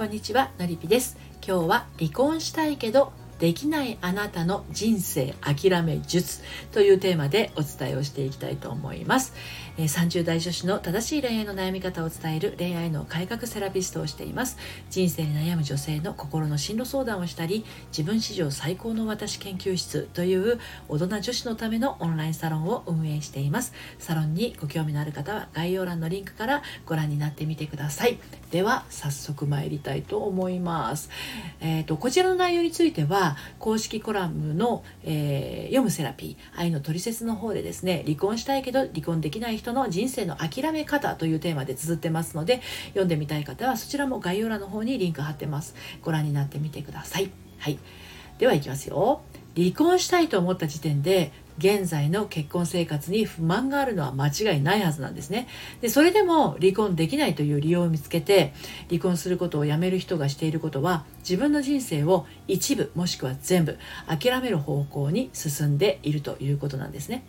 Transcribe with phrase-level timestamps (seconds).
[0.00, 6.40] こんにちはのりぴです今日は離婚したいけどできないあなたの人生諦め術
[6.72, 9.34] というテーマでお伝えをしていきたいと思います。
[9.84, 14.56] 30代女子の正しい恋愛の悩み方を伝える恋愛の改革セラピストをしています。
[14.90, 20.58] 人生に悩む女性の心の進路相談をしたり、自分史上最高の私研究室という
[20.88, 23.72] 大人女子のためのオンラインサロンを運営しています。
[23.98, 28.18] サロンにご興味のある方は概要欄のリンクからご覧になってみてください。
[28.50, 31.10] では早速参りたいと思います。
[31.60, 47.78] えーと、こちらの内容については公式コラムの、えー、読むセラピー愛のトリセツの方でですね離婚したいけど離婚できない人の人生の諦め方というテーマで綴ってますので読んでみたい方はそちらも概要欄の方にリンク貼ってますご覧になってみてくださいはい
[48.38, 49.22] ではいきますよ
[49.56, 55.46] 離婚したいと思った時点で現在の結婚生活に不満があるのは間違いないはずなんですね。
[55.82, 58.54] で、それでも離婚できないという理由を見つけて、
[58.88, 67.24] 離婚することをやめる人がしていることは、自分の人生を一部もしくは全部諦める方向に進んでいるということなんですね。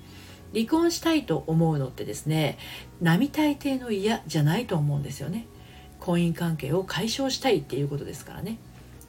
[0.54, 2.58] 離婚したいと思うのってですね、
[3.02, 5.48] 並大抵の嫌じゃないと思うんですよね。
[6.00, 8.58] 婚姻関係を解消したいっていうことですからね。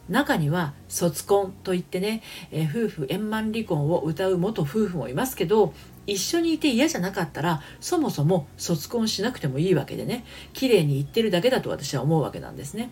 [0.08, 5.72] 中には卒婚といってね、え、夫婦円満離婚を歌う元夫婦もいますけど
[6.06, 12.90] 一緒にいて嫌じゃなかったらそもそも卒婚しなくてもいいわけでね綺麗に言ってるだけだと私は思うわけなんですね。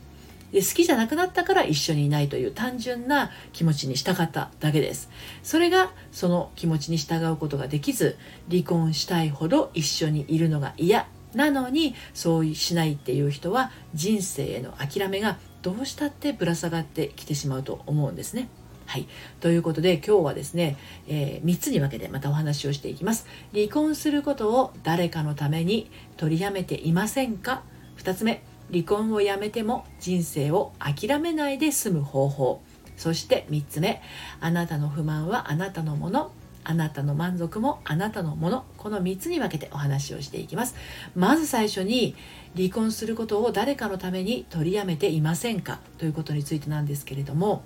[0.52, 5.10] で好きじゃなくなったから一緒にいないという単純な気持ちにしたかっただけです。
[5.42, 8.16] それがその気持ちに従うことができず
[8.50, 18.48] 離婚したいほど一緒にいるのが嫌なのにそうしないっていう人は人生への諦めがどうしたってぶら下がってきてしまうと思うんですね。
[18.86, 19.06] はい。
[19.38, 20.76] ということで今日はですね、
[21.06, 23.26] えー、3つに分けてまたお話をしていきます。
[23.54, 27.62] 離婚することを誰かのために取りやめていませんか
[27.98, 28.42] ?2 つ目、
[28.72, 32.62] 離婚をやめても人生を諦めないで済む方法。
[32.96, 34.02] そして3つ目、
[34.40, 36.32] あなたの不満はあなたのもの。
[36.62, 38.64] あなたの満足もあなたのもの。
[38.76, 40.76] この3つに分けてお話をしていきます。
[41.16, 42.14] まず最初に
[42.54, 45.80] 離婚することを誰かのために取りやめていませんか？
[45.96, 47.62] ということについてなんですけれども。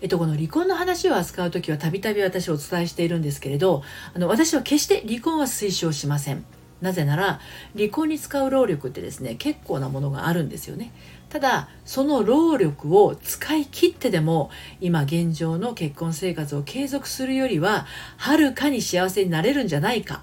[0.00, 3.82] えっと、この離婚の話を扱う時はたびたび私お伝えしているんですけれど
[4.14, 6.44] あの私は決して離婚は推奨しません。
[6.80, 7.40] なぜなら
[7.76, 10.92] 離婚に使う労力ってですね結構なものがあるんですよね。
[11.28, 14.50] ただその労力を使い切ってでも
[14.80, 20.22] 今現状の結婚生活を継続するよりははるかに幸せになれるんじゃないか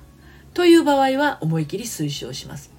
[0.54, 2.72] という場合は思い切り推奨します。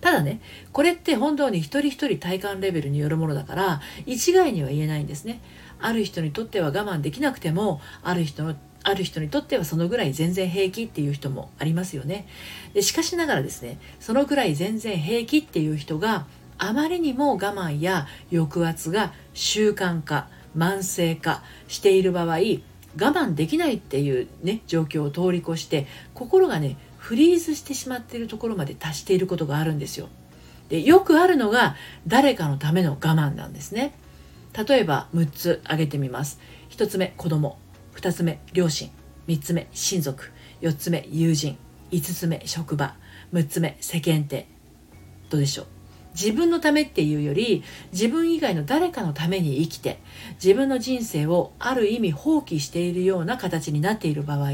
[0.00, 0.40] ただね
[0.72, 5.40] これって本当に一人一人体感レベルによるものだから一概には言えないんですね。
[5.80, 12.26] ある人にとっては我慢できなくてもある人のある人にとってはそのぐらい全然平気っていう人もありますよね
[12.74, 16.26] でしかしながらですねそのぐらい全然平気っていう人が
[16.58, 22.38] あまりにも我慢や抑圧が習慣化慢性化している場合
[23.00, 30.08] 我慢できないっていうね状況を通り越して心がねフリーズしてしまっているところまで達していることがあるんですよ。
[30.68, 33.94] でよくあるのが誰かのための我慢なんですね。
[34.66, 36.40] 例えば6つ挙げてみます。
[36.70, 37.58] 1つ目子供
[37.98, 38.90] 2つ目両親。
[39.26, 40.30] 3つ目親族。
[40.60, 41.58] 4つ目友人。
[41.90, 42.94] 5つ目職場。
[43.32, 44.46] 6つ目世間体。
[45.30, 45.66] どうでしょう？
[46.14, 50.00] 自分のためっていうより自分以外の誰かのために生きて
[50.42, 54.50] 自分の人生をある意味放棄しているような形になっている場合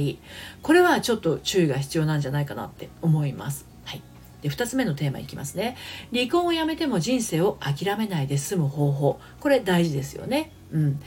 [0.63, 3.67] これはちょっと注意が必要なんじゃないかなって思います。
[3.85, 4.03] はい、
[4.43, 5.77] で2つ目のテーマいきますね。
[6.13, 9.21] 離婚をやめても人生を諦めないで済む方法。
[9.41, 10.51] これ大事ですよね。
[10.73, 11.01] うん。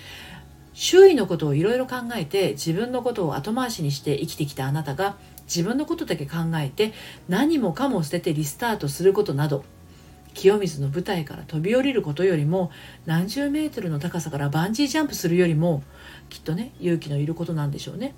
[0.80, 5.18] 周囲のことをいろいろ考えて自分のことを後回しにして生きてきたあなたが
[5.48, 6.94] 自分のことだけ考えて
[7.28, 9.66] 何もかも捨ててリスタートすることなど
[10.36, 12.70] 清水の舞台から飛び降りることよりも
[13.08, 15.82] 何十メートルの高さからバンジージャンプするよりも
[16.30, 18.14] きっとね勇気のいることなんでしょうね。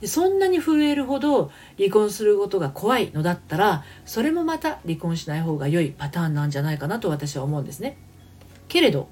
[0.00, 7.98] でそんなに震えるほど離婚することが怖いのだったらそれもまた離婚しない方が良いパターンなんじゃないかなと私は思うんですね。
[8.66, 9.08] けれど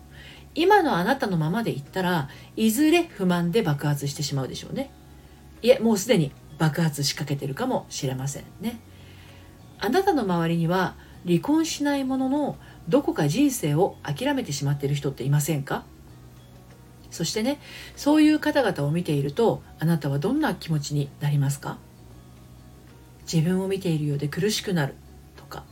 [0.55, 4.91] 今のあなたのままでいったらいずれ不満で爆発してしまうでしょうね。
[5.63, 8.81] いえもうすでに爆発しかけてるかもしれませんね。
[9.79, 10.95] あなたの周りには
[11.27, 12.57] 離婚しないものの
[12.89, 15.85] どこか人生を諦めてしまっている人っていませんか？
[17.11, 17.61] そしてね
[17.97, 21.79] そういう方々を見ているとあなたはどんな気持ちになりますか？
[23.33, 24.95] 自分を見ているようで苦しくなる
[25.37, 25.65] とか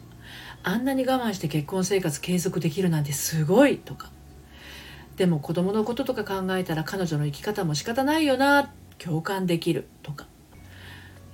[0.62, 4.10] あんなに我慢して結婚生活継続できるなんてすごいとか
[5.20, 10.26] でも子供のこととか考えたら彼女の生き方も仕方ないよな共感できるとか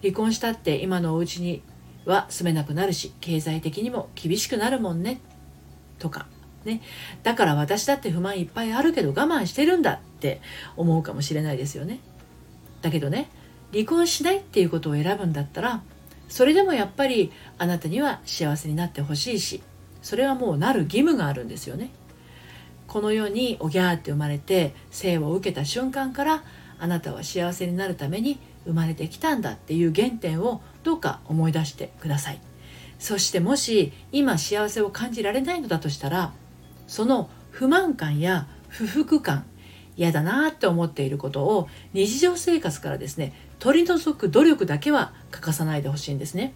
[0.03, 1.63] 離婚したって今のお家に
[2.05, 5.21] は住めなくなるし経済的にも厳しくなるもんね
[6.01, 6.27] とか
[6.65, 6.81] ね、
[7.23, 10.41] だから私だって不満いっぱいあるけど我慢してるんだって
[10.77, 12.01] 思うかもしれないですよね。
[12.83, 13.31] だけどね
[13.73, 15.81] 離婚しないっていうことを選ぶんだったら
[16.29, 19.63] それでもやっぱりあなたには幸せになってほしいし
[20.03, 21.93] それはもうなる義務があるんですよね。
[22.87, 26.45] この世におぎゃーって生まれて生を受けた瞬間から
[26.79, 32.41] あなたは幸せになるために生まれてきたんだっていう原点をどうか思い出してください。
[32.99, 36.33] そしてもし今幸せを感じられないのだとしたら
[36.87, 39.45] その不満感や不服感
[39.97, 46.55] 嫌だなって思っていることを日常生活からですね取り除く努力だけは欠かさないでほしいんですね。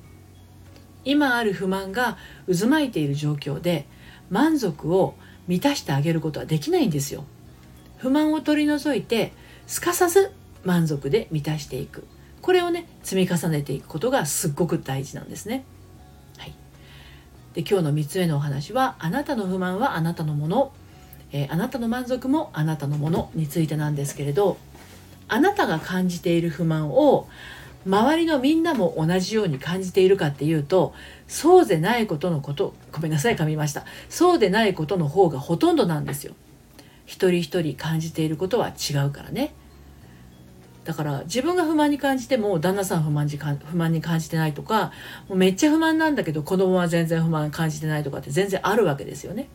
[1.05, 3.87] 今ある不満が渦巻いている状況で
[4.29, 5.15] 満足を
[5.49, 7.25] 満たしてあげることはできないんですよ。
[7.99, 9.33] 不満を取り除いて
[9.67, 10.33] すかさず
[10.65, 12.07] 満足で満たしていく。
[12.43, 15.65] これをね積み重ねていくことがすっごく大事なんですね。
[16.39, 16.55] はい、
[17.55, 20.73] で今日の3つ目のお話はあなたの不満はあなたのもの、
[21.33, 24.57] えー、あなたの満足もあなたのものについてなんですけれど
[25.29, 27.29] あなたが感じている不満を
[27.87, 30.93] 周りのみんなも同じように感じているかっていうと
[31.29, 33.85] そうでないことのことごめんなさい噛みました。
[34.09, 36.35] そうでないことの方がほとんどなんですよ。
[37.07, 39.55] 一人一人感じていることは違うからね。
[40.85, 44.93] だから自分が不満に感じても旦那さん不満に不満に感じてないとか
[45.29, 49.49] もうめっちゃ不満なんだけど子供は全然不満感じてないとかって全然あるわけですよね。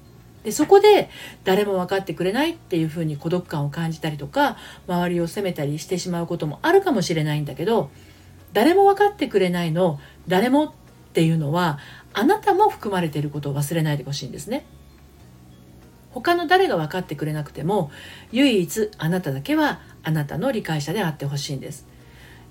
[0.44, 1.10] でそこで
[1.44, 4.58] 誰も分かってくれないっていうふうに孤独感を感じたりとか
[4.88, 7.90] 周りを責めたりしてしまうこともあるかもしれないんだけど
[8.56, 10.00] 誰も分かってくれないの
[10.30, 10.72] 誰もっ
[11.14, 11.78] ていうのは
[12.14, 14.66] あなたも含まれていることを忘れないでほしいんですね。
[16.12, 17.92] 他の誰が分かってくれなくても
[18.32, 21.86] 唯一あなただけはあなたの理解者であってほしいんです。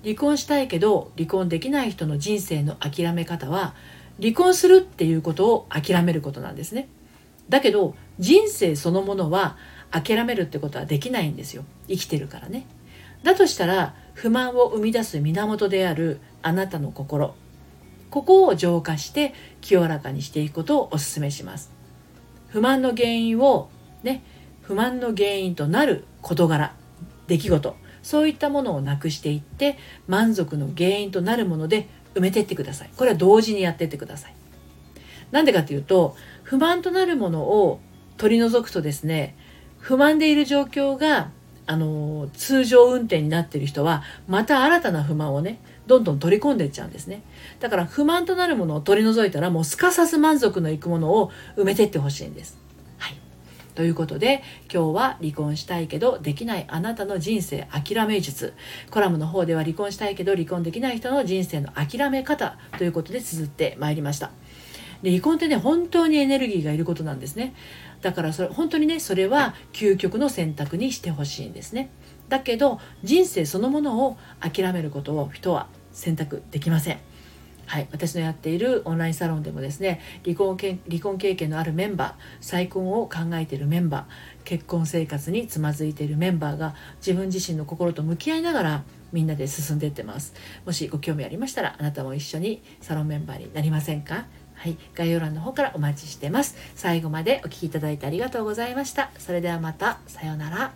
[0.03, 3.73] 離婚したいけど離婚できない人の人生の諦め方は
[4.21, 6.87] 離婚するっていうことを諦めることなんですね。
[7.49, 9.57] だけど人生そのものは
[9.89, 11.65] 諦めるってことはできないんですよ。
[11.87, 12.67] 生きてるからね。
[13.25, 17.33] だとしたら不満を生み出す源であるあなたの心。
[18.11, 21.71] ここを浄化して清らかにしていくことをお勧めします。
[22.49, 23.69] 不満の原因を
[24.03, 24.23] ね
[24.61, 26.75] 不満の原因となる事柄
[27.27, 27.75] 出来事。
[28.03, 32.91] そういったものをなくしていって満足の原因となるもので埋めていってください。
[32.95, 34.35] これは同時にやっていってください。
[35.31, 37.79] なんでかっていうと不満となるものを
[38.17, 39.35] 取り除くとですね
[39.79, 41.31] 不満でいる状況が
[41.67, 47.23] あの通常運転になってる人はまた新たな不満をねどんどん取り込んでいっちゃうんですね
[47.59, 52.57] だから不満となるものを取り除いたらもうすかさず満足のいくものを埋めてってほしいんです。
[52.97, 53.17] はい、
[53.73, 58.53] ということで今日は離婚したいけどできないあなたの人生諦め術
[58.91, 64.31] コラムの方では離婚したいけど離婚できない人の人生の諦め方ということで綴ってまいりました。
[65.05, 67.53] で離婚ってね本当にエネルギーがいることなんですね。
[68.01, 71.91] だからそれ本当にねそれは究極の選択にしてほしいんですね。
[72.27, 76.97] だけど人生そのものを諦めることを人は選択できません。
[77.67, 90.33] はい、私のやっているオンラインサロンでもですね離婚け離婚経験のあるメンバー再婚を考えているメンバー結婚生活につまずいているメンバーが自分自身の心と向き合いながらみんなで進んでいってます。
[90.65, 94.25] もしご興味ありましたらあなたも一緒にサロンメンバーになりませんか？
[94.55, 96.55] はい、概要欄の方からお待ちしてます。
[96.75, 99.11] 最後までお聴きいただいてありがとうございました。
[99.17, 99.99] それではまた。
[100.07, 100.73] さようなら。